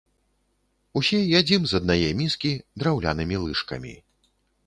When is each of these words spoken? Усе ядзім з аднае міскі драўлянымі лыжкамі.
Усе 1.01 1.19
ядзім 1.39 1.67
з 1.71 1.81
аднае 1.81 1.99
міскі 2.21 2.51
драўлянымі 2.85 3.37
лыжкамі. 3.45 3.93